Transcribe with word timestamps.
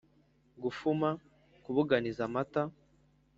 gufuma, 0.63 1.09
ku 1.63 1.69
buganiza 1.75 2.21
amata 2.27 2.61